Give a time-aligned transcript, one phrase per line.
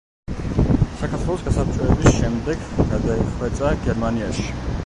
[1.01, 4.49] საქართველოს გასაბჭოების შემდეგ გადაიხვეწა გერმანიაში.